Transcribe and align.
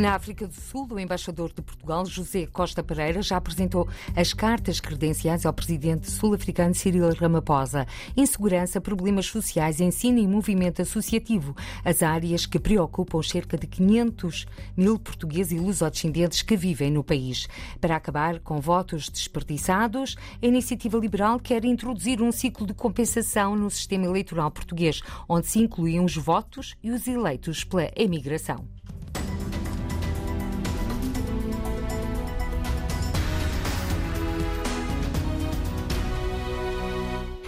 Na 0.00 0.14
África 0.14 0.46
do 0.46 0.54
Sul, 0.54 0.88
o 0.90 0.98
embaixador 0.98 1.52
de 1.52 1.60
Portugal, 1.60 2.06
José 2.06 2.46
Costa 2.46 2.82
Pereira, 2.82 3.20
já 3.20 3.36
apresentou 3.36 3.86
as 4.16 4.32
cartas 4.32 4.80
credenciais 4.80 5.44
ao 5.44 5.52
presidente 5.52 6.10
sul-africano 6.10 6.74
Cyril 6.74 7.12
Ramaphosa. 7.12 7.86
Insegurança, 8.16 8.80
problemas 8.80 9.26
sociais, 9.26 9.78
ensino 9.78 10.18
e 10.18 10.26
movimento 10.26 10.80
associativo, 10.80 11.54
as 11.84 12.02
áreas 12.02 12.46
que 12.46 12.58
preocupam 12.58 13.22
cerca 13.22 13.58
de 13.58 13.66
500 13.66 14.46
mil 14.74 14.98
portugueses 14.98 15.52
e 15.52 15.60
lusodescendentes 15.60 16.40
que 16.40 16.56
vivem 16.56 16.90
no 16.90 17.04
país. 17.04 17.46
Para 17.78 17.96
acabar 17.96 18.40
com 18.40 18.58
votos 18.58 19.10
desperdiçados, 19.10 20.16
a 20.42 20.46
Iniciativa 20.46 20.96
Liberal 20.96 21.38
quer 21.38 21.62
introduzir 21.62 22.22
um 22.22 22.32
ciclo 22.32 22.66
de 22.66 22.72
compensação 22.72 23.54
no 23.54 23.70
sistema 23.70 24.06
eleitoral 24.06 24.50
português, 24.50 25.02
onde 25.28 25.46
se 25.46 25.58
incluem 25.58 26.02
os 26.02 26.16
votos 26.16 26.74
e 26.82 26.90
os 26.90 27.06
eleitos 27.06 27.64
pela 27.64 27.90
emigração. 27.94 28.64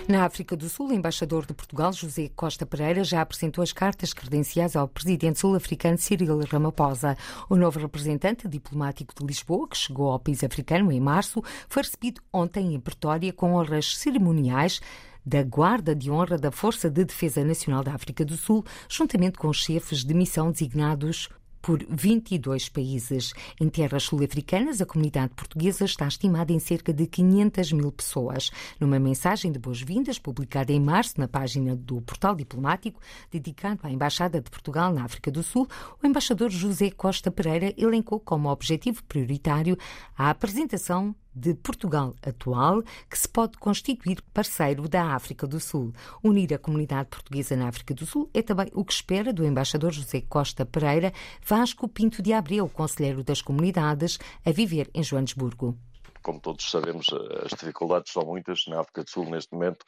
Na 0.09 0.25
África 0.25 0.57
do 0.57 0.69
Sul, 0.69 0.89
o 0.89 0.93
embaixador 0.93 1.47
de 1.47 1.55
Portugal, 1.55 1.93
José 1.93 2.29
Costa 2.35 2.67
Pereira, 2.67 3.05
já 3.05 3.21
apresentou 3.21 3.63
as 3.63 3.73
cartas 3.73 4.13
credenciais 4.13 4.75
ao 4.75 4.89
presidente 4.89 5.39
sul-africano 5.39 5.97
Cyril 5.97 6.41
Ramaphosa. 6.41 7.17
O 7.49 7.55
novo 7.55 7.79
representante 7.79 8.49
diplomático 8.49 9.15
de 9.17 9.25
Lisboa, 9.25 9.69
que 9.69 9.77
chegou 9.77 10.11
ao 10.11 10.19
país 10.19 10.43
africano 10.43 10.91
em 10.91 11.01
março, 11.01 11.43
foi 11.69 11.83
recebido 11.83 12.21
ontem 12.33 12.75
em 12.75 12.81
Pretória 12.81 13.33
com 13.33 13.55
honras 13.55 13.97
cerimoniais 13.97 14.81
da 15.25 15.43
Guarda 15.45 15.95
de 15.95 16.11
Honra 16.11 16.37
da 16.37 16.51
Força 16.51 16.91
de 16.91 17.05
Defesa 17.05 17.45
Nacional 17.45 17.85
da 17.85 17.95
África 17.95 18.25
do 18.25 18.37
Sul, 18.37 18.65
juntamente 18.89 19.39
com 19.39 19.53
chefes 19.53 20.05
de 20.05 20.15
missão 20.15 20.51
designados 20.51 21.29
por 21.63 21.83
22 21.89 22.69
países. 22.69 23.33
Em 23.61 23.69
terras 23.69 24.03
sul-africanas, 24.03 24.83
a 24.83 24.87
comunidade 24.87 25.33
portuguesa 25.35 25.85
está 25.85 26.07
estimada 26.07 26.53
em 26.53 26.59
cerca 26.59 26.93
de 26.93 27.07
500 27.07 27.73
mil 27.73 27.93
pessoas. 27.93 28.51
Numa 28.81 28.99
mensagem 28.99 29.53
de 29.53 29.59
boas-vindas 29.59 30.19
publicada 30.19 30.73
em 30.73 30.81
março 30.81 31.19
na 31.19 31.29
página 31.29 31.77
do 31.77 32.03
Portal 32.03 32.35
Diplomático, 32.35 33.01
dedicado 33.31 33.81
à 33.85 33.91
Embaixada 33.91 34.41
de 34.41 34.51
Portugal 34.51 34.93
na 34.93 35.05
África 35.05 35.31
do 35.31 35.43
Sul, 35.43 35.69
o 36.03 36.07
embaixador 36.07 36.51
José 36.51 36.91
Costa 36.91 37.31
Pereira 37.31 37.73
elencou 37.79 38.19
como 38.19 38.51
objetivo 38.51 39.03
prioritário 39.05 39.79
a 40.19 40.29
apresentação 40.29 41.15
de 41.35 41.55
Portugal 41.55 42.15
atual, 42.25 42.83
que 43.09 43.19
se 43.19 43.29
pode 43.29 43.57
constituir 43.59 44.23
parceiro 44.35 44.89
da 44.89 45.15
África 45.15 45.47
do 45.47 45.59
Sul. 45.59 45.93
Unir 46.23 46.53
a 46.55 46.59
comunidade 46.59 47.09
portuguesa 47.09 47.57
na 47.57 47.69
África 47.69 47.95
do 47.95 48.07
Sul 48.07 48.31
é 48.35 48.43
também 48.43 48.69
o 48.73 48.85
que 48.85 48.93
espera 48.93 49.33
do 49.33 49.45
embaixador 49.45 49.93
José 49.93 50.23
Costa 50.29 50.65
Pereira, 50.65 51.13
Vasco 51.45 51.89
Pinto 51.89 52.23
de 52.23 52.33
Abreu, 52.33 52.69
conselheiro 52.69 53.25
das 53.25 53.41
comunidades, 53.41 54.19
a 54.45 54.51
viver 54.51 54.91
em 54.95 55.03
Joanesburgo. 55.03 55.77
Como 56.23 56.41
todos 56.41 56.71
sabemos, 56.71 57.07
as 57.45 57.51
dificuldades 57.51 58.13
são 58.13 58.25
muitas 58.25 58.67
na 58.69 58.81
África 58.81 59.03
do 59.03 59.11
Sul 59.11 59.29
neste 59.29 59.53
momento 59.53 59.85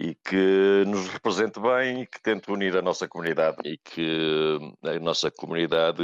e 0.00 0.14
que 0.14 0.84
nos 0.86 1.08
represente 1.08 1.58
bem 1.58 2.02
e 2.02 2.06
que 2.06 2.22
tente 2.22 2.50
unir 2.50 2.76
a 2.76 2.82
nossa 2.82 3.08
comunidade 3.08 3.56
e 3.64 3.76
que 3.76 4.58
a 4.84 4.98
nossa 5.00 5.30
comunidade 5.30 6.02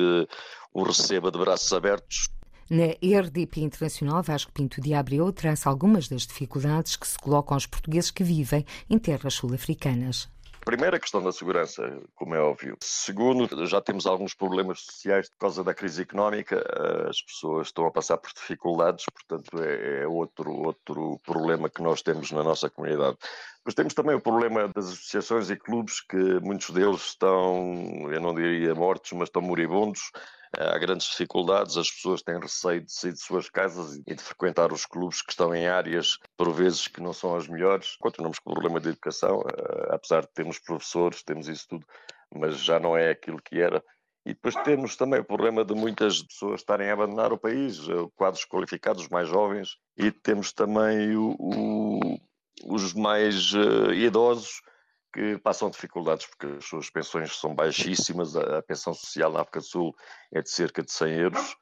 o 0.73 0.83
receba 0.83 1.31
de 1.31 1.39
braços 1.39 1.73
abertos 1.73 2.29
na 2.71 3.21
RDP 3.21 3.61
Internacional, 3.61 4.23
Vasco 4.23 4.53
Pinto 4.53 4.81
de 4.81 4.95
Abreu 4.95 5.33
traça 5.33 5.69
algumas 5.69 6.09
das 6.09 6.27
dificuldades 6.27 6.97
que 6.97 7.07
se 7.07 7.19
colocam 7.19 7.55
aos 7.55 7.67
portugueses 7.67 8.11
que 8.11 8.25
vivem 8.25 8.65
em 8.89 8.99
terras 8.99 9.35
sul-africanas. 9.35 10.29
Primeiro, 10.65 10.97
a 10.97 10.99
questão 10.99 11.23
da 11.23 11.31
segurança, 11.31 12.01
como 12.15 12.35
é 12.35 12.41
óbvio. 12.41 12.79
Segundo, 12.81 13.67
já 13.67 13.83
temos 13.83 14.07
alguns 14.07 14.33
problemas 14.33 14.81
sociais 14.81 15.29
por 15.29 15.37
causa 15.37 15.63
da 15.63 15.75
crise 15.75 16.01
económica. 16.01 16.65
As 17.07 17.21
pessoas 17.21 17.67
estão 17.67 17.87
a 17.87 17.91
passar 17.91 18.17
por 18.17 18.33
dificuldades, 18.33 19.05
portanto, 19.13 19.63
é, 19.63 20.05
é 20.05 20.07
outro, 20.07 20.51
outro 20.51 21.21
problema 21.23 21.69
que 21.69 21.83
nós 21.83 22.01
temos 22.01 22.33
na 22.33 22.43
nossa 22.43 22.71
comunidade. 22.71 23.19
Mas 23.65 23.75
temos 23.75 23.95
também 23.95 24.15
o 24.15 24.21
problema 24.21 24.69
das 24.69 24.87
associações 24.87 25.51
e 25.51 25.57
clubes, 25.57 26.01
que 26.01 26.17
muitos 26.41 26.71
deles 26.71 27.01
estão, 27.07 28.13
eu 28.13 28.21
não 28.21 28.35
diria 28.35 28.75
mortos, 28.75 29.13
mas 29.13 29.29
estão 29.29 29.41
moribundos 29.41 30.11
há 30.59 30.79
grandes 30.79 31.09
dificuldades, 31.09 31.77
as 31.77 31.91
pessoas 31.91 32.23
têm 32.23 32.39
receio 32.39 32.83
de 32.83 32.93
sair 32.93 33.13
de 33.13 33.21
suas 33.21 33.49
casas 33.49 33.97
e 34.07 34.15
de 34.15 34.23
frequentar 34.23 34.73
os 34.73 34.87
clubes 34.87 35.23
que 35.23 35.33
estão 35.33 35.55
em 35.55 35.67
áreas, 35.67 36.19
por 36.37 36.53
vezes, 36.53 36.89
que 36.89 37.01
não 37.01 37.13
são 37.13 37.35
as 37.35 37.49
melhores. 37.49 37.97
Continuamos 37.97 38.39
com 38.39 38.51
o 38.51 38.55
problema 38.55 38.81
de 38.81 38.91
educação, 38.91 39.43
eh, 39.43 39.95
apesar 39.95 40.23
de 40.23 40.33
termos 40.33 40.59
professores, 40.59 41.23
temos 41.23 41.49
isso 41.49 41.67
tudo, 41.69 41.87
mas 42.35 42.59
já 42.59 42.79
não 42.79 42.97
é 42.97 43.11
aquilo 43.11 43.41
que 43.43 43.61
era. 43.61 43.83
E 44.27 44.33
depois 44.33 44.55
temos 44.57 44.97
também 44.97 45.21
o 45.21 45.25
problema 45.25 45.65
de 45.65 45.75
muitas 45.75 46.23
pessoas 46.23 46.61
estarem 46.61 46.89
a 46.89 46.95
abandonar 46.95 47.33
o 47.33 47.39
país, 47.39 47.89
eh, 47.89 47.93
quadros 48.15 48.45
qualificados, 48.45 49.09
mais 49.09 49.29
jovens, 49.29 49.77
e 49.97 50.11
temos 50.11 50.53
também 50.53 51.17
o, 51.17 51.37
o, 51.39 52.21
os 52.63 52.93
mais 52.95 53.53
uh, 53.53 53.93
idosos 53.93 54.61
que 55.13 55.39
passam 55.39 55.71
dificuldades 55.71 56.27
porque 56.27 56.57
as 56.57 56.65
suas 56.65 56.91
pensões 56.91 57.37
são 57.37 57.55
baixíssimas, 57.55 58.35
a, 58.35 58.61
pensão 58.63 58.93
social 58.93 59.33
na 59.33 59.43
África 59.43 59.61
do 59.61 59.65
Sul 59.65 59.95
é 60.33 60.43
de 60.43 60.51
cerca 60.51 60.83
de 60.83 60.91
100 60.91 61.13
euros, 61.15 61.57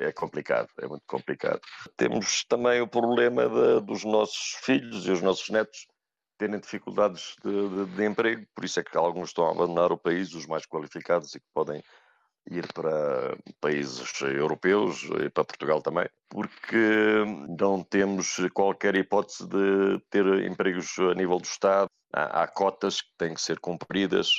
é, 0.00 0.06
é 0.06 0.12
complicado, 0.12 0.68
é 0.80 0.86
muito 0.86 1.04
complicado. 1.06 1.60
Temos 1.94 2.44
também 2.44 2.80
o 2.80 2.88
problema 2.88 3.48
de, 3.48 3.84
dos 3.84 4.02
nossos 4.02 4.56
filhos 4.62 5.06
e 5.06 5.10
os 5.10 5.20
nossos 5.20 5.50
netos 5.50 5.86
terem 6.38 6.58
dificuldades 6.58 7.34
de, 7.44 7.68
de, 7.68 7.96
de, 7.96 8.04
emprego, 8.04 8.46
por 8.54 8.64
isso 8.64 8.80
é 8.80 8.84
que 8.84 8.96
alguns 8.96 9.28
estão 9.28 9.46
a 9.46 9.50
abandonar 9.50 9.92
o 9.92 9.98
país, 9.98 10.34
os 10.34 10.46
mais 10.46 10.66
qualificados 10.66 11.34
e 11.34 11.40
que 11.40 11.46
podem 11.54 11.82
ir 12.50 12.72
para 12.72 13.36
países 13.60 14.20
europeus 14.20 15.02
e 15.24 15.28
para 15.30 15.44
Portugal 15.44 15.82
também, 15.82 16.08
porque 16.28 17.24
não 17.58 17.82
temos 17.82 18.36
qualquer 18.54 18.96
hipótese 18.96 19.46
de 19.46 20.00
ter 20.10 20.26
empregos 20.44 20.98
a 20.98 21.14
nível 21.14 21.38
do 21.38 21.44
Estado. 21.44 21.88
Há, 22.12 22.42
há 22.42 22.48
cotas 22.48 23.00
que 23.00 23.08
têm 23.18 23.34
que 23.34 23.40
ser 23.40 23.58
cumpridas, 23.58 24.30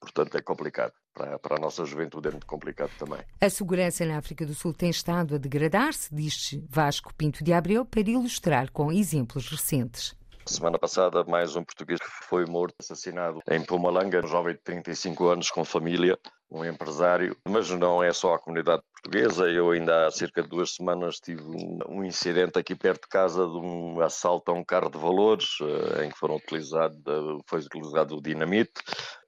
portanto 0.00 0.36
é 0.36 0.42
complicado. 0.42 0.92
Para, 1.14 1.38
para, 1.38 1.56
a 1.56 1.60
nossa 1.60 1.84
juventude 1.84 2.26
é 2.26 2.30
muito 2.32 2.46
complicado 2.46 2.90
também. 2.98 3.20
A 3.40 3.48
segurança 3.48 4.04
na 4.04 4.18
África 4.18 4.44
do 4.44 4.52
Sul 4.52 4.74
tem 4.74 4.90
estado 4.90 5.36
a 5.36 5.38
degradar-se, 5.38 6.12
diz 6.12 6.58
Vasco 6.68 7.14
Pinto 7.14 7.44
de 7.44 7.52
Abreu, 7.52 7.84
para 7.84 8.00
ilustrar 8.00 8.72
com 8.72 8.90
exemplos 8.90 9.48
recentes. 9.48 10.16
Semana 10.46 10.78
passada, 10.78 11.24
mais 11.24 11.56
um 11.56 11.64
português 11.64 11.98
foi 12.28 12.44
morto, 12.44 12.74
assassinado 12.78 13.40
em 13.48 13.64
Pumalanga, 13.64 14.22
um 14.22 14.26
jovem 14.26 14.54
de 14.54 14.60
35 14.60 15.28
anos 15.28 15.50
com 15.50 15.64
família, 15.64 16.18
um 16.50 16.64
empresário. 16.64 17.36
Mas 17.48 17.70
não 17.70 18.02
é 18.02 18.12
só 18.12 18.34
a 18.34 18.38
comunidade 18.38 18.82
portuguesa. 18.92 19.48
Eu 19.48 19.70
ainda 19.70 20.06
há 20.06 20.10
cerca 20.10 20.42
de 20.42 20.48
duas 20.48 20.74
semanas 20.74 21.16
tive 21.16 21.42
um, 21.88 22.04
incidente 22.04 22.58
aqui 22.58 22.74
perto 22.74 23.02
de 23.02 23.08
casa 23.08 23.46
de 23.46 23.56
um 23.56 24.00
assalto 24.00 24.50
a 24.50 24.54
um 24.54 24.64
carro 24.64 24.90
de 24.90 24.98
valores, 24.98 25.56
eh, 25.60 26.04
em 26.04 26.10
que 26.10 26.18
foram 26.18 26.36
utilizado, 26.36 27.42
foi 27.46 27.60
utilizado 27.60 28.16
o 28.16 28.22
dinamite. 28.22 28.72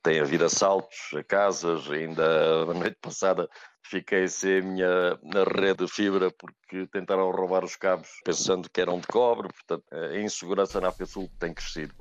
Tem 0.03 0.21
havido 0.21 0.45
assaltos 0.45 0.99
a 1.15 1.23
casas, 1.25 1.91
ainda 1.91 2.63
a 2.63 2.75
noite 2.75 2.99
passada 3.01 3.49
fiquei 3.89 4.29
sem 4.29 4.59
a 4.59 4.63
minha 4.63 5.19
na 5.23 5.45
rede 5.45 5.85
de 5.85 5.93
fibra 5.93 6.31
porque 6.31 6.87
tentaram 6.89 7.31
roubar 7.31 7.65
os 7.65 7.77
cabos 7.77 8.09
pensando 8.25 8.69
que 8.71 8.81
eram 8.81 8.99
de 8.99 9.07
cobre. 9.07 9.49
Portanto, 9.49 9.85
a 9.93 10.19
insegurança 10.19 10.81
na 10.81 10.89
África 10.89 11.07
Sul 11.07 11.31
tem 11.39 11.55
crescido. 11.55 11.95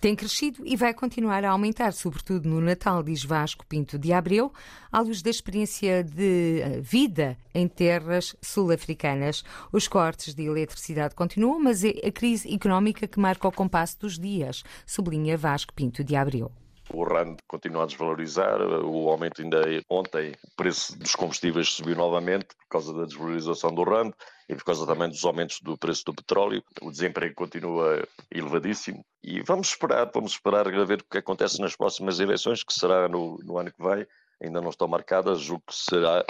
Tem 0.00 0.14
crescido 0.14 0.62
e 0.64 0.76
vai 0.76 0.92
continuar 0.92 1.44
a 1.44 1.50
aumentar, 1.50 1.92
sobretudo 1.92 2.48
no 2.48 2.60
Natal, 2.60 3.02
diz 3.02 3.24
Vasco 3.24 3.66
Pinto 3.66 3.98
de 3.98 4.12
Abreu, 4.12 4.52
à 4.90 5.00
luz 5.00 5.22
da 5.22 5.30
experiência 5.30 6.02
de 6.02 6.60
eh, 6.60 6.80
vida 6.80 7.36
em 7.54 7.68
terras 7.68 8.36
sul-africanas. 8.40 9.44
Os 9.72 9.88
cortes 9.88 10.34
de 10.34 10.44
eletricidade 10.44 11.14
continuam, 11.14 11.60
mas 11.60 11.84
é 11.84 11.90
a 12.04 12.12
crise 12.12 12.52
económica 12.52 13.06
que 13.06 13.20
marca 13.20 13.48
o 13.48 13.52
compasso 13.52 14.00
dos 14.00 14.18
dias, 14.18 14.62
sublinha 14.86 15.36
Vasco 15.36 15.72
Pinto 15.72 16.02
de 16.02 16.16
Abreu. 16.16 16.50
O 16.90 17.04
RAND 17.04 17.38
continua 17.48 17.82
a 17.82 17.86
desvalorizar, 17.86 18.60
o 18.60 19.08
aumento 19.08 19.42
ainda 19.42 19.58
é 19.68 19.82
ontem, 19.90 20.32
o 20.44 20.56
preço 20.56 20.96
dos 20.98 21.14
combustíveis 21.14 21.68
subiu 21.70 21.96
novamente 21.96 22.46
por 22.46 22.68
causa 22.70 22.94
da 22.94 23.04
desvalorização 23.04 23.74
do 23.74 23.82
RAND 23.82 24.12
e 24.48 24.54
por 24.54 24.64
causa 24.64 24.86
também 24.86 25.08
dos 25.08 25.24
aumentos 25.24 25.60
do 25.60 25.76
preço 25.76 26.04
do 26.04 26.14
petróleo. 26.14 26.62
O 26.80 26.90
desemprego 26.90 27.34
continua 27.34 28.06
elevadíssimo 28.30 29.04
e 29.22 29.42
vamos 29.42 29.68
esperar, 29.68 30.10
vamos 30.14 30.32
esperar 30.32 30.68
a 30.68 30.84
ver 30.84 31.00
o 31.00 31.04
que 31.10 31.18
acontece 31.18 31.60
nas 31.60 31.74
próximas 31.74 32.20
eleições, 32.20 32.62
que 32.62 32.72
será 32.72 33.08
no, 33.08 33.38
no 33.38 33.58
ano 33.58 33.72
que 33.72 33.82
vem. 33.82 34.06
Ainda 34.40 34.60
não 34.60 34.70
estão 34.70 34.86
marcadas, 34.86 35.40
julgo 35.40 35.64
que 35.66 35.74
será 35.74 36.24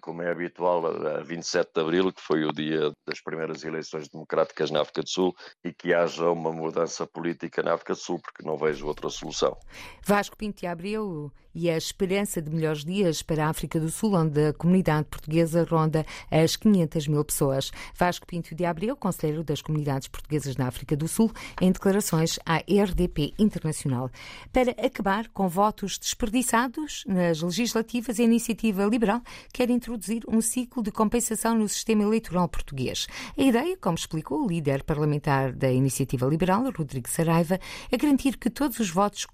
como 0.00 0.22
é 0.22 0.30
habitual, 0.30 0.86
a 0.86 1.22
27 1.22 1.70
de 1.74 1.80
abril, 1.80 2.12
que 2.12 2.20
foi 2.20 2.44
o 2.44 2.52
dia 2.52 2.92
das 3.06 3.20
primeiras 3.20 3.64
eleições 3.64 4.08
democráticas 4.08 4.70
na 4.70 4.80
África 4.80 5.02
do 5.02 5.08
Sul, 5.08 5.34
e 5.64 5.72
que 5.72 5.94
haja 5.94 6.30
uma 6.30 6.52
mudança 6.52 7.06
política 7.06 7.62
na 7.62 7.74
África 7.74 7.94
do 7.94 7.98
Sul, 7.98 8.20
porque 8.20 8.46
não 8.46 8.56
vejo 8.56 8.86
outra 8.86 9.08
solução. 9.08 9.56
Vasco 10.04 10.36
Pinto 10.36 10.66
Abreu 10.66 11.32
e 11.54 11.70
a 11.70 11.76
esperança 11.76 12.40
de 12.40 12.50
melhores 12.50 12.84
dias 12.84 13.22
para 13.22 13.46
a 13.46 13.48
África 13.48 13.80
do 13.80 13.90
Sul, 13.90 14.14
onde 14.14 14.48
a 14.48 14.52
comunidade 14.52 15.06
portuguesa 15.08 15.66
ronda 15.68 16.04
as 16.30 16.56
500 16.56 17.08
mil 17.08 17.24
pessoas. 17.24 17.70
Vasco 17.94 18.26
Pinto 18.26 18.54
de 18.54 18.64
Abreu, 18.64 18.96
conselheiro 18.96 19.42
das 19.42 19.62
comunidades 19.62 20.08
portuguesas 20.08 20.56
na 20.56 20.68
África 20.68 20.96
do 20.96 21.08
Sul, 21.08 21.30
em 21.60 21.72
declarações 21.72 22.38
à 22.46 22.58
RDP 22.58 23.32
Internacional. 23.38 24.10
Para 24.52 24.72
acabar 24.72 25.28
com 25.28 25.48
votos 25.48 25.98
desperdiçados 25.98 27.04
nas 27.06 27.42
legislativas, 27.42 28.20
a 28.20 28.22
Iniciativa 28.22 28.84
Liberal 28.84 29.22
quer 29.52 29.70
introduzir 29.70 30.22
um 30.28 30.40
ciclo 30.40 30.82
de 30.82 30.90
compensação 30.90 31.54
no 31.54 31.68
sistema 31.68 32.02
eleitoral 32.02 32.48
português. 32.48 33.06
A 33.36 33.42
ideia, 33.42 33.76
como 33.76 33.96
explicou 33.96 34.44
o 34.44 34.48
líder 34.48 34.82
parlamentar 34.84 35.52
da 35.52 35.70
Iniciativa 35.70 36.26
Liberal, 36.26 36.64
Rodrigo 36.70 37.08
Saraiva, 37.08 37.58
é 37.90 37.96
garantir 37.96 38.36
que 38.36 38.50
todos 38.50 38.78
os 38.78 38.90
votos 38.90 39.26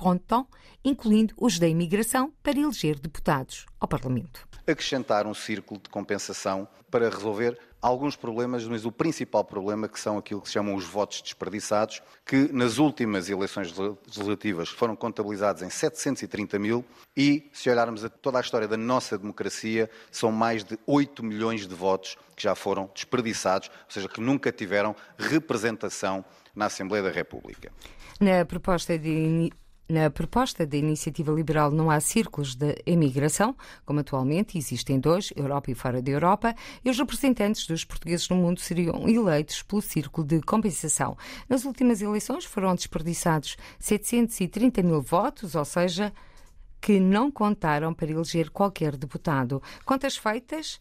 contam, 0.00 0.46
incluindo 0.82 1.34
os 1.36 1.58
da 1.58 1.68
imigração, 1.68 2.32
para 2.42 2.58
eleger 2.58 2.98
deputados 2.98 3.66
ao 3.78 3.86
Parlamento. 3.86 4.48
Acrescentar 4.66 5.26
um 5.26 5.34
círculo 5.34 5.78
de 5.78 5.90
compensação 5.90 6.66
para 6.90 7.10
resolver 7.10 7.58
alguns 7.82 8.16
problemas, 8.16 8.66
mas 8.66 8.86
o 8.86 8.92
principal 8.92 9.44
problema 9.44 9.88
que 9.88 10.00
são 10.00 10.16
aquilo 10.16 10.40
que 10.40 10.48
se 10.48 10.54
chamam 10.54 10.74
os 10.74 10.86
votos 10.86 11.20
desperdiçados, 11.20 12.00
que 12.24 12.50
nas 12.50 12.78
últimas 12.78 13.28
eleições 13.28 13.74
legislativas 13.76 14.70
foram 14.70 14.96
contabilizados 14.96 15.60
em 15.60 15.68
730 15.68 16.58
mil 16.58 16.82
e, 17.14 17.50
se 17.52 17.68
olharmos 17.68 18.02
a 18.02 18.08
toda 18.08 18.38
a 18.38 18.40
história 18.40 18.66
da 18.66 18.78
nossa 18.78 19.18
democracia, 19.18 19.90
são 20.10 20.32
mais 20.32 20.64
de 20.64 20.78
8 20.86 21.22
milhões 21.22 21.66
de 21.66 21.74
votos 21.74 22.16
que 22.34 22.42
já 22.42 22.54
foram 22.54 22.90
desperdiçados, 22.94 23.68
ou 23.68 23.90
seja, 23.90 24.08
que 24.08 24.20
nunca 24.20 24.50
tiveram 24.50 24.96
representação 25.18 26.24
na 26.54 26.66
Assembleia 26.66 27.04
da 27.04 27.10
República. 27.10 27.70
Na 28.18 28.46
proposta 28.46 28.98
de 28.98 29.50
na 29.90 30.08
proposta 30.08 30.64
da 30.64 30.76
Iniciativa 30.76 31.32
Liberal 31.32 31.70
não 31.70 31.90
há 31.90 31.98
círculos 32.00 32.54
de 32.54 32.76
emigração, 32.86 33.56
como 33.84 34.00
atualmente 34.00 34.56
existem 34.56 35.00
dois, 35.00 35.32
Europa 35.34 35.70
e 35.70 35.74
fora 35.74 36.00
da 36.00 36.10
Europa, 36.10 36.54
e 36.84 36.90
os 36.90 36.98
representantes 36.98 37.66
dos 37.66 37.84
portugueses 37.84 38.28
no 38.28 38.36
mundo 38.36 38.60
seriam 38.60 39.08
eleitos 39.08 39.62
pelo 39.62 39.82
círculo 39.82 40.26
de 40.26 40.40
compensação. 40.40 41.16
Nas 41.48 41.64
últimas 41.64 42.00
eleições 42.00 42.44
foram 42.44 42.74
desperdiçados 42.74 43.56
730 43.78 44.82
mil 44.82 45.02
votos, 45.02 45.54
ou 45.54 45.64
seja, 45.64 46.12
que 46.80 46.98
não 46.98 47.30
contaram 47.30 47.92
para 47.92 48.10
eleger 48.10 48.50
qualquer 48.50 48.96
deputado. 48.96 49.62
Contas 49.84 50.16
feitas, 50.16 50.80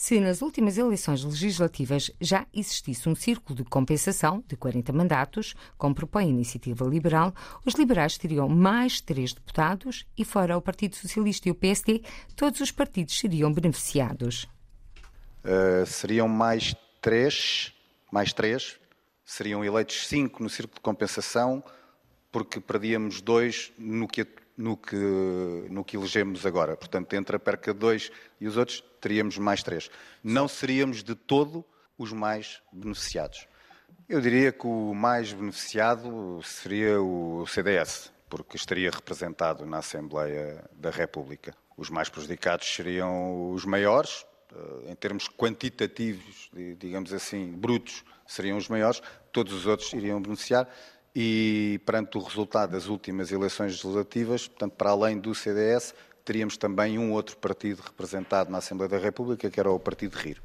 se 0.00 0.20
nas 0.20 0.42
últimas 0.42 0.78
eleições 0.78 1.24
legislativas 1.24 2.08
já 2.20 2.46
existisse 2.54 3.08
um 3.08 3.16
círculo 3.16 3.56
de 3.56 3.64
compensação 3.64 4.44
de 4.46 4.56
40 4.56 4.92
mandatos, 4.92 5.56
como 5.76 5.92
propõe 5.92 6.26
a 6.26 6.28
Iniciativa 6.28 6.84
Liberal, 6.84 7.34
os 7.66 7.74
liberais 7.74 8.16
teriam 8.16 8.48
mais 8.48 9.00
três 9.00 9.32
deputados 9.34 10.06
e, 10.16 10.24
fora 10.24 10.56
o 10.56 10.62
Partido 10.62 10.94
Socialista 10.94 11.48
e 11.48 11.50
o 11.50 11.54
PSD, 11.54 12.02
todos 12.36 12.60
os 12.60 12.70
partidos 12.70 13.18
seriam 13.18 13.52
beneficiados. 13.52 14.44
Uh, 15.44 15.84
seriam 15.84 16.28
mais 16.28 16.76
três, 17.02 17.74
mais 18.12 18.32
três, 18.32 18.78
seriam 19.24 19.64
eleitos 19.64 20.06
cinco 20.06 20.44
no 20.44 20.48
círculo 20.48 20.76
de 20.76 20.80
compensação, 20.80 21.60
porque 22.30 22.60
perdíamos 22.60 23.20
dois 23.20 23.72
no 23.76 24.06
que 24.06 24.24
no 24.56 24.76
que, 24.76 24.96
no 25.70 25.84
que 25.84 25.96
elegemos 25.96 26.44
agora. 26.44 26.76
Portanto, 26.76 27.14
entre 27.14 27.36
a 27.36 27.38
perca 27.38 27.72
de 27.72 27.78
dois 27.78 28.10
e 28.40 28.48
os 28.48 28.56
outros, 28.56 28.82
teríamos 29.00 29.38
mais 29.38 29.62
três. 29.62 29.90
Não 30.22 30.48
seríamos 30.48 31.02
de 31.02 31.14
todo 31.14 31.64
os 31.96 32.12
mais 32.12 32.62
beneficiados. 32.72 33.46
Eu 34.08 34.20
diria 34.20 34.52
que 34.52 34.66
o 34.66 34.94
mais 34.94 35.32
beneficiado 35.32 36.40
seria 36.42 37.00
o 37.00 37.46
CDS, 37.46 38.12
porque 38.28 38.56
estaria 38.56 38.90
representado 38.90 39.66
na 39.66 39.78
Assembleia 39.78 40.64
da 40.72 40.90
República. 40.90 41.54
Os 41.76 41.90
mais 41.90 42.08
prejudicados 42.08 42.66
seriam 42.66 43.52
os 43.52 43.64
maiores, 43.64 44.24
eh, 44.52 44.92
em 44.92 44.94
termos 44.94 45.28
quantitativos, 45.28 46.50
digamos 46.78 47.12
assim, 47.12 47.52
brutos, 47.52 48.04
seriam 48.26 48.56
os 48.56 48.68
maiores, 48.68 49.02
todos 49.32 49.52
os 49.52 49.66
outros 49.66 49.92
iriam 49.92 50.20
beneficiar 50.22 50.68
e 51.14 51.80
perante 51.84 52.16
o 52.16 52.22
resultado 52.22 52.70
das 52.70 52.86
últimas 52.86 53.32
eleições 53.32 53.82
legislativas, 53.82 54.46
portanto, 54.46 54.72
para 54.72 54.90
além 54.90 55.18
do 55.18 55.34
CDS, 55.34 55.94
teríamos 56.28 56.58
também 56.58 56.98
um 56.98 57.10
outro 57.12 57.38
partido 57.38 57.80
representado 57.80 58.50
na 58.50 58.58
Assembleia 58.58 58.90
da 58.90 58.98
República, 58.98 59.48
que 59.48 59.58
era 59.58 59.70
o 59.70 59.80
Partido 59.80 60.14
Rir. 60.14 60.42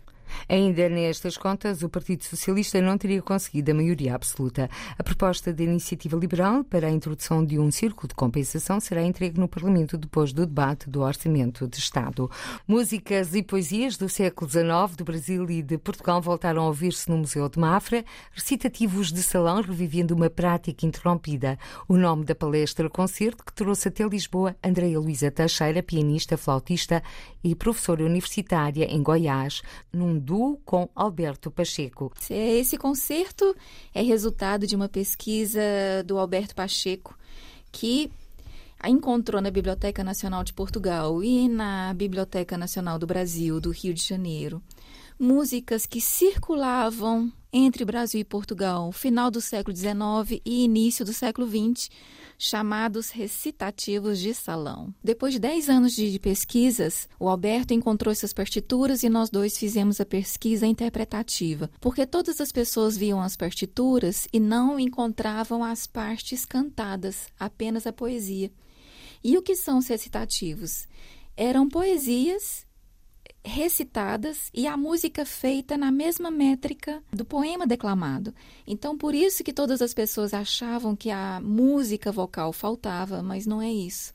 Ainda 0.48 0.90
nestas 0.90 1.38
contas, 1.38 1.84
o 1.84 1.90
Partido 1.90 2.24
Socialista 2.24 2.82
não 2.82 2.98
teria 2.98 3.22
conseguido 3.22 3.72
a 3.72 3.74
maioria 3.74 4.16
absoluta. 4.16 4.70
A 4.98 5.04
proposta 5.04 5.54
da 5.54 5.64
Iniciativa 5.64 6.18
Liberal 6.18 6.64
para 6.64 6.88
a 6.88 6.92
introdução 6.92 7.46
de 7.46 7.60
um 7.60 7.72
círculo 7.72 8.08
de 8.08 8.16
compensação 8.16 8.80
será 8.80 9.02
entregue 9.02 9.40
no 9.40 9.48
Parlamento 9.48 9.98
depois 9.98 10.34
do 10.34 10.46
debate 10.46 10.90
do 10.90 11.02
Orçamento 11.02 11.68
de 11.68 11.78
Estado. 11.78 12.30
Músicas 12.68 13.34
e 13.36 13.44
poesias 13.44 13.98
do 13.98 14.08
século 14.08 14.50
XIX, 14.50 14.96
do 14.98 15.04
Brasil 15.04 15.50
e 15.50 15.62
de 15.62 15.78
Portugal 15.78 16.22
voltaram 16.22 16.64
a 16.64 16.68
ouvir-se 16.68 17.10
no 17.10 17.18
Museu 17.18 17.50
de 17.50 17.60
Mafra, 17.60 18.04
recitativos 18.32 19.12
de 19.12 19.24
salão 19.24 19.62
revivendo 19.62 20.14
uma 20.14 20.30
prática 20.30 20.86
interrompida. 20.86 21.58
O 21.88 21.98
nome 21.98 22.26
da 22.26 22.36
palestra 22.36 22.90
concerto 22.90 23.44
que 23.44 23.54
trouxe 23.54 23.88
até 23.88 24.08
Lisboa 24.08 24.56
Andreia 24.64 25.00
Luísa 25.00 25.32
Teixeira, 25.32 25.82
pianista, 25.82 26.38
flautista 26.38 27.04
e 27.44 27.56
professora 27.56 28.04
universitária 28.06 28.86
em 28.86 29.02
Goiás, 29.02 29.62
num 29.92 30.18
duo 30.34 30.60
com 30.66 30.90
Alberto 30.96 31.52
Pacheco. 31.52 32.12
Esse 32.28 32.76
concerto 32.76 33.56
é 33.94 34.02
resultado 34.02 34.66
de 34.66 34.76
uma 34.76 34.90
pesquisa 34.90 35.62
do 36.08 36.18
Alberto 36.18 36.56
Pacheco, 36.56 37.16
que 37.72 38.12
encontrou 38.84 39.40
na 39.40 39.52
Biblioteca 39.52 40.04
Nacional 40.04 40.44
de 40.44 40.52
Portugal 40.52 41.24
e 41.24 41.48
na 41.48 41.94
Biblioteca 41.94 42.58
Nacional 42.58 42.98
do 42.98 43.06
Brasil, 43.06 43.62
do 43.62 43.70
Rio 43.70 43.94
de 43.94 44.02
Janeiro, 44.02 44.60
músicas 45.20 45.86
que 45.86 46.02
circulavam 46.02 47.32
entre 47.54 47.86
Brasil 47.86 48.20
e 48.20 48.26
Portugal, 48.26 48.92
final 48.92 49.30
do 49.30 49.40
século 49.40 49.78
XIX 49.78 50.42
e 50.44 50.64
início 50.64 51.06
do 51.06 51.14
século 51.14 51.48
XX, 51.48 51.92
chamados 52.40 53.12
recitativos 53.12 54.18
de 54.18 54.34
salão. 54.34 54.94
Depois 55.04 55.34
de 55.34 55.40
10 55.40 55.70
anos 55.70 55.94
de 55.94 56.20
pesquisas, 56.20 57.08
o 57.20 57.30
Alberto 57.30 57.74
encontrou 57.74 58.12
essas 58.12 58.34
partituras 58.34 59.04
e 59.04 59.10
nós 59.10 59.30
dois 59.30 59.56
fizemos 59.56 60.02
a 60.02 60.06
pesquisa 60.06 60.66
interpretativa, 60.66 61.70
porque 61.80 62.08
todas 62.08 62.42
as 62.42 62.52
pessoas 62.52 62.98
viam 62.98 63.22
as 63.22 63.38
partituras 63.38 64.28
e 64.34 64.40
não 64.40 64.80
encontravam 64.80 65.64
as 65.64 65.86
partes 65.86 66.46
cantadas, 66.46 67.28
apenas 67.40 67.86
a 67.86 67.94
poesia. 67.94 68.52
E 69.24 69.38
o 69.38 69.44
que 69.44 69.56
são 69.56 69.78
os 69.78 69.88
recitativos? 69.88 70.88
Eram 71.38 71.70
poesias 71.70 72.66
recitadas 73.46 74.50
e 74.54 74.66
a 74.66 74.78
música 74.78 75.26
feita 75.26 75.78
na 75.78 75.92
mesma 75.92 76.32
métrica 76.32 77.04
do 77.12 77.26
poema 77.26 77.68
declamado. 77.68 78.34
Então, 78.66 78.98
por 78.98 79.14
isso 79.14 79.44
que 79.44 79.52
todas 79.52 79.82
as 79.82 79.94
pessoas 79.94 80.34
achavam 80.34 80.96
que 80.96 81.10
a 81.12 81.42
música 81.42 82.12
vocal 82.12 82.54
faltava, 82.54 83.22
mas 83.22 83.46
não 83.46 83.62
é 83.62 83.72
isso. 83.72 84.14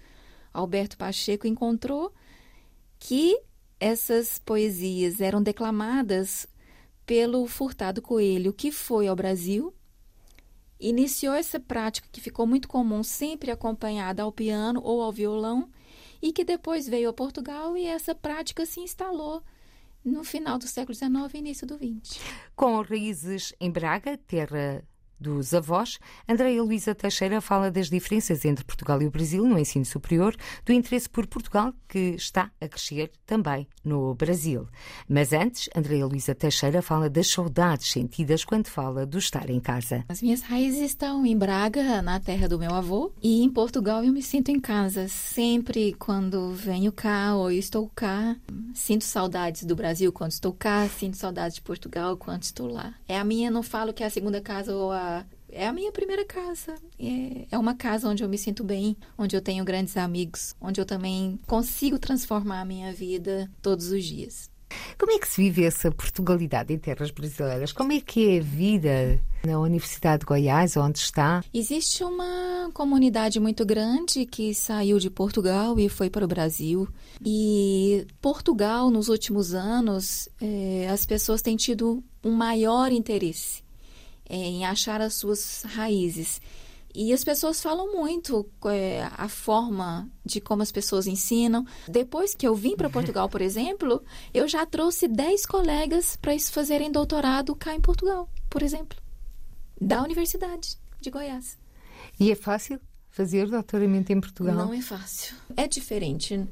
Alberto 0.52 0.96
Pacheco 0.96 1.46
encontrou 1.46 2.12
que 2.98 3.38
essas 3.78 4.38
poesias 4.38 5.20
eram 5.20 5.42
declamadas 5.42 6.46
pelo 7.06 7.46
Furtado 7.46 8.02
Coelho, 8.02 8.52
que 8.52 8.72
foi 8.72 9.06
ao 9.06 9.16
Brasil, 9.16 9.72
iniciou 10.80 11.34
essa 11.34 11.58
prática 11.58 12.08
que 12.10 12.20
ficou 12.20 12.46
muito 12.46 12.68
comum, 12.68 13.02
sempre 13.02 13.50
acompanhada 13.50 14.22
ao 14.22 14.32
piano 14.32 14.80
ou 14.82 15.02
ao 15.02 15.12
violão, 15.12 15.70
e 16.20 16.32
que 16.32 16.44
depois 16.44 16.88
veio 16.88 17.10
a 17.10 17.12
Portugal 17.12 17.76
e 17.76 17.86
essa 17.86 18.14
prática 18.14 18.66
se 18.66 18.80
instalou 18.80 19.42
no 20.04 20.24
final 20.24 20.58
do 20.58 20.66
século 20.66 20.94
XIX 20.94 21.34
e 21.34 21.38
início 21.38 21.66
do 21.66 21.76
XX. 21.76 22.20
Com 22.54 22.80
raízes 22.80 23.52
em 23.60 23.70
Braga, 23.70 24.16
terra 24.16 24.82
dos 25.20 25.52
avós, 25.52 25.98
Andréia 26.28 26.62
Luísa 26.62 26.94
Teixeira 26.94 27.40
fala 27.40 27.70
das 27.70 27.90
diferenças 27.90 28.44
entre 28.44 28.64
Portugal 28.64 29.02
e 29.02 29.06
o 29.06 29.10
Brasil 29.10 29.44
no 29.44 29.58
ensino 29.58 29.84
superior, 29.84 30.36
do 30.64 30.72
interesse 30.72 31.08
por 31.08 31.26
Portugal 31.26 31.72
que 31.88 32.14
está 32.16 32.50
a 32.60 32.68
crescer 32.68 33.10
também 33.26 33.66
no 33.84 34.14
Brasil. 34.14 34.66
Mas 35.08 35.32
antes, 35.32 35.68
Andréia 35.74 36.06
Luísa 36.06 36.34
Teixeira 36.34 36.82
fala 36.82 37.10
das 37.10 37.28
saudades 37.28 37.90
sentidas 37.90 38.44
quando 38.44 38.68
fala 38.68 39.04
do 39.04 39.18
estar 39.18 39.50
em 39.50 39.60
casa. 39.60 40.04
As 40.08 40.22
minhas 40.22 40.42
raízes 40.42 40.80
estão 40.80 41.24
em 41.24 41.36
Braga, 41.36 42.00
na 42.02 42.20
terra 42.20 42.48
do 42.48 42.58
meu 42.58 42.74
avô, 42.74 43.12
e 43.22 43.42
em 43.42 43.50
Portugal 43.50 44.04
eu 44.04 44.12
me 44.12 44.22
sinto 44.22 44.50
em 44.50 44.60
casa. 44.60 45.08
Sempre 45.08 45.94
quando 45.94 46.52
venho 46.52 46.92
cá 46.92 47.34
ou 47.34 47.50
estou 47.50 47.90
cá, 47.94 48.36
sinto 48.74 49.04
saudades 49.04 49.64
do 49.64 49.74
Brasil 49.74 50.12
quando 50.12 50.32
estou 50.32 50.52
cá, 50.52 50.88
sinto 50.88 51.16
saudades 51.16 51.56
de 51.56 51.62
Portugal 51.62 52.16
quando 52.16 52.42
estou 52.42 52.68
lá. 52.68 52.94
É 53.08 53.18
a 53.18 53.24
minha, 53.24 53.50
não 53.50 53.62
falo 53.62 53.92
que 53.92 54.02
é 54.02 54.06
a 54.06 54.10
segunda 54.10 54.40
casa 54.40 54.74
ou 54.74 54.92
a 54.92 55.07
é 55.50 55.66
a 55.66 55.72
minha 55.72 55.90
primeira 55.92 56.24
casa. 56.24 56.74
É, 56.98 57.46
é 57.50 57.58
uma 57.58 57.74
casa 57.74 58.08
onde 58.08 58.22
eu 58.22 58.28
me 58.28 58.38
sinto 58.38 58.62
bem, 58.62 58.96
onde 59.16 59.36
eu 59.36 59.40
tenho 59.40 59.64
grandes 59.64 59.96
amigos, 59.96 60.54
onde 60.60 60.80
eu 60.80 60.86
também 60.86 61.38
consigo 61.46 61.98
transformar 61.98 62.60
a 62.60 62.64
minha 62.64 62.92
vida 62.92 63.50
todos 63.62 63.90
os 63.90 64.04
dias. 64.04 64.50
Como 64.98 65.12
é 65.12 65.18
que 65.18 65.28
se 65.28 65.42
vive 65.42 65.64
essa 65.64 65.90
Portugalidade 65.90 66.72
em 66.72 66.78
terras 66.78 67.10
brasileiras? 67.10 67.72
Como 67.72 67.92
é 67.92 68.00
que 68.00 68.36
é 68.36 68.38
a 68.38 68.42
vida 68.42 69.20
na 69.46 69.58
Universidade 69.58 70.20
de 70.20 70.26
Goiás, 70.26 70.76
onde 70.76 70.98
está? 70.98 71.42
Existe 71.54 72.04
uma 72.04 72.70
comunidade 72.74 73.40
muito 73.40 73.64
grande 73.64 74.26
que 74.26 74.54
saiu 74.54 74.98
de 74.98 75.08
Portugal 75.08 75.78
e 75.78 75.88
foi 75.88 76.10
para 76.10 76.24
o 76.24 76.28
Brasil. 76.28 76.86
E 77.24 78.06
Portugal, 78.20 78.90
nos 78.90 79.08
últimos 79.08 79.54
anos, 79.54 80.28
é, 80.40 80.88
as 80.90 81.06
pessoas 81.06 81.40
têm 81.40 81.56
tido 81.56 82.04
um 82.22 82.32
maior 82.32 82.92
interesse 82.92 83.66
em 84.28 84.64
achar 84.64 85.00
as 85.00 85.14
suas 85.14 85.62
raízes. 85.64 86.40
E 86.94 87.12
as 87.12 87.22
pessoas 87.22 87.60
falam 87.60 87.92
muito 87.92 88.48
é, 88.64 89.08
a 89.16 89.28
forma 89.28 90.10
de 90.24 90.40
como 90.40 90.62
as 90.62 90.72
pessoas 90.72 91.06
ensinam. 91.06 91.64
Depois 91.86 92.34
que 92.34 92.46
eu 92.46 92.54
vim 92.54 92.74
para 92.76 92.90
Portugal, 92.90 93.28
por 93.28 93.40
exemplo, 93.40 94.02
eu 94.32 94.48
já 94.48 94.64
trouxe 94.64 95.06
10 95.06 95.46
colegas 95.46 96.16
para 96.16 96.38
fazerem 96.38 96.90
doutorado 96.90 97.54
cá 97.54 97.74
em 97.74 97.80
Portugal, 97.80 98.28
por 98.48 98.62
exemplo, 98.62 98.98
da 99.80 100.02
Universidade 100.02 100.78
de 101.00 101.10
Goiás. 101.10 101.58
E 102.18 102.32
é 102.32 102.34
fácil 102.34 102.80
fazer 103.10 103.48
doutoramento 103.48 104.12
em 104.12 104.20
Portugal? 104.20 104.54
Não 104.54 104.72
é 104.72 104.80
fácil. 104.80 105.36
É 105.56 105.68
diferente. 105.68 106.44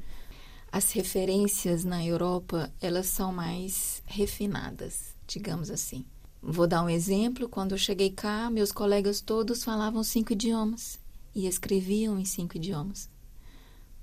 As 0.71 0.91
referências 0.91 1.83
na 1.83 2.05
Europa, 2.05 2.71
elas 2.81 3.07
são 3.07 3.31
mais 3.31 4.03
refinadas, 4.05 5.15
digamos 5.25 5.71
assim. 5.71 6.05
Vou 6.49 6.65
dar 6.65 6.81
um 6.81 6.89
exemplo. 6.89 7.49
Quando 7.49 7.73
eu 7.73 7.77
cheguei 7.77 8.09
cá, 8.09 8.49
meus 8.49 8.71
colegas 8.71 9.19
todos 9.19 9.65
falavam 9.65 10.01
cinco 10.01 10.31
idiomas 10.31 10.97
e 11.35 11.45
escreviam 11.45 12.17
em 12.17 12.23
cinco 12.23 12.55
idiomas. 12.55 13.09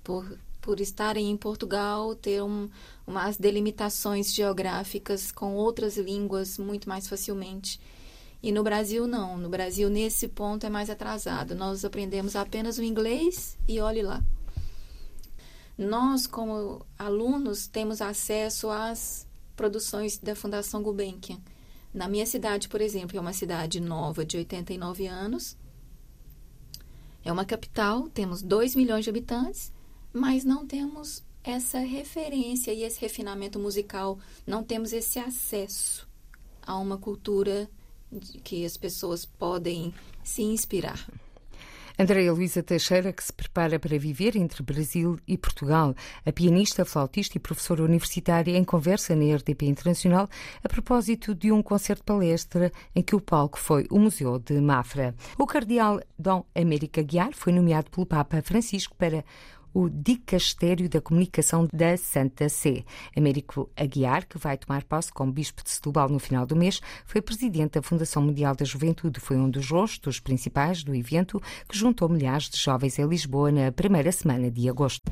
Por, 0.02 0.38
por 0.60 0.78
estarem 0.78 1.30
em 1.30 1.38
Portugal, 1.38 2.14
ter 2.14 2.42
um, 2.42 2.68
umas 3.06 3.38
delimitações 3.38 4.30
geográficas 4.34 5.32
com 5.32 5.54
outras 5.54 5.96
línguas 5.96 6.58
muito 6.58 6.86
mais 6.86 7.08
facilmente. 7.08 7.80
E 8.42 8.52
no 8.52 8.62
Brasil, 8.62 9.06
não. 9.06 9.38
No 9.38 9.48
Brasil, 9.48 9.88
nesse 9.88 10.28
ponto, 10.28 10.66
é 10.66 10.68
mais 10.68 10.90
atrasado. 10.90 11.54
Nós 11.54 11.82
aprendemos 11.82 12.36
apenas 12.36 12.76
o 12.76 12.82
inglês 12.82 13.56
e 13.66 13.80
olhe 13.80 14.02
lá. 14.02 14.22
Nós, 15.78 16.26
como 16.26 16.84
alunos, 16.98 17.66
temos 17.66 18.02
acesso 18.02 18.68
às 18.68 19.26
produções 19.56 20.18
da 20.18 20.36
Fundação 20.36 20.82
Gulbenkian 20.82 21.40
na 21.94 22.08
minha 22.08 22.26
cidade, 22.26 22.68
por 22.68 22.80
exemplo, 22.80 23.16
é 23.16 23.20
uma 23.20 23.32
cidade 23.32 23.80
nova 23.80 24.26
de 24.26 24.36
89 24.36 25.06
anos. 25.06 25.56
É 27.24 27.32
uma 27.32 27.44
capital, 27.44 28.08
temos 28.08 28.42
2 28.42 28.74
milhões 28.74 29.04
de 29.04 29.10
habitantes, 29.10 29.72
mas 30.12 30.44
não 30.44 30.66
temos 30.66 31.22
essa 31.44 31.78
referência 31.78 32.72
e 32.72 32.82
esse 32.82 33.00
refinamento 33.00 33.60
musical, 33.60 34.18
não 34.44 34.64
temos 34.64 34.92
esse 34.92 35.18
acesso 35.20 36.08
a 36.60 36.76
uma 36.76 36.98
cultura 36.98 37.70
que 38.42 38.64
as 38.64 38.76
pessoas 38.76 39.24
podem 39.24 39.94
se 40.24 40.42
inspirar. 40.42 41.08
Andréia 41.96 42.32
Luísa 42.32 42.60
Teixeira, 42.60 43.12
que 43.12 43.22
se 43.22 43.32
prepara 43.32 43.78
para 43.78 43.96
viver 43.96 44.34
entre 44.34 44.64
Brasil 44.64 45.16
e 45.28 45.38
Portugal. 45.38 45.94
A 46.26 46.32
pianista, 46.32 46.84
flautista 46.84 47.38
e 47.38 47.40
professora 47.40 47.84
universitária 47.84 48.58
em 48.58 48.64
conversa 48.64 49.14
na 49.14 49.36
RDP 49.36 49.66
Internacional 49.66 50.28
a 50.64 50.68
propósito 50.68 51.32
de 51.36 51.52
um 51.52 51.62
concerto-palestra 51.62 52.72
em 52.96 53.00
que 53.00 53.14
o 53.14 53.20
palco 53.20 53.60
foi 53.60 53.86
o 53.92 54.00
Museu 54.00 54.40
de 54.40 54.60
Mafra. 54.60 55.14
O 55.38 55.46
cardeal 55.46 56.00
Dom 56.18 56.44
América 56.52 57.00
Guiar 57.00 57.30
foi 57.32 57.52
nomeado 57.52 57.88
pelo 57.92 58.06
Papa 58.06 58.42
Francisco 58.42 58.96
para 58.96 59.24
o 59.74 59.90
Dicastério 59.90 60.88
da 60.88 61.00
Comunicação 61.00 61.68
da 61.72 61.96
Santa 61.96 62.48
Sé. 62.48 62.84
Américo 63.16 63.68
Aguiar, 63.76 64.26
que 64.26 64.38
vai 64.38 64.56
tomar 64.56 64.84
posse 64.84 65.12
como 65.12 65.32
Bispo 65.32 65.62
de 65.64 65.70
Setúbal 65.70 66.08
no 66.08 66.20
final 66.20 66.46
do 66.46 66.54
mês, 66.54 66.80
foi 67.04 67.20
presidente 67.20 67.72
da 67.72 67.82
Fundação 67.82 68.22
Mundial 68.22 68.54
da 68.54 68.64
Juventude. 68.64 69.18
Foi 69.18 69.36
um 69.36 69.50
dos 69.50 69.68
rostos 69.68 70.20
principais 70.20 70.84
do 70.84 70.94
evento 70.94 71.42
que 71.68 71.76
juntou 71.76 72.08
milhares 72.08 72.48
de 72.48 72.58
jovens 72.58 72.98
em 72.98 73.06
Lisboa 73.06 73.50
na 73.50 73.72
primeira 73.72 74.12
semana 74.12 74.48
de 74.50 74.68
agosto. 74.68 75.02